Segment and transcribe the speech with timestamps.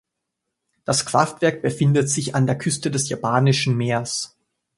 [0.83, 4.35] Das Kraftwerk befindet sich an der Küste des Japanischen Meeres.